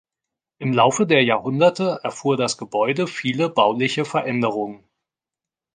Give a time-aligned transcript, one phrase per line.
[0.57, 4.83] Im Laufe der Jahrhunderte erfuhr das Gebäude viele bauliche Veränderungen.